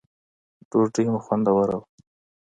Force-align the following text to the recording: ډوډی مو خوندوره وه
ډوډی 0.69 1.03
مو 1.11 1.19
خوندوره 1.25 1.75
وه 1.79 1.85